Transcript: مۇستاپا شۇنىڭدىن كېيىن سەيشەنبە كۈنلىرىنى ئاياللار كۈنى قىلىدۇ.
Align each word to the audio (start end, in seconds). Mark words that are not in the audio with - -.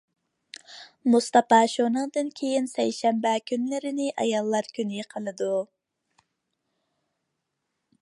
مۇستاپا 1.15 1.59
شۇنىڭدىن 1.73 2.31
كېيىن 2.39 2.71
سەيشەنبە 2.73 3.35
كۈنلىرىنى 3.51 4.09
ئاياللار 4.25 4.73
كۈنى 4.79 5.07
قىلىدۇ. 5.15 5.63